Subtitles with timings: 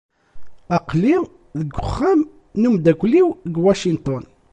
[0.77, 1.17] Aql-i
[1.59, 2.21] deg uxxam
[2.59, 4.23] n wemdakel-iw deg Washington.